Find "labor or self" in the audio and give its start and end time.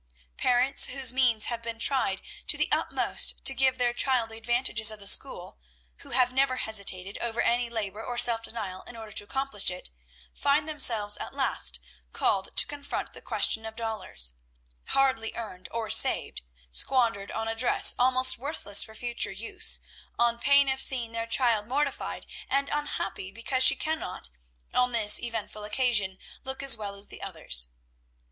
7.69-8.41